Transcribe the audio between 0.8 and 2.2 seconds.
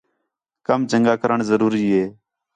چَنڳا کرݨ ضروری ہے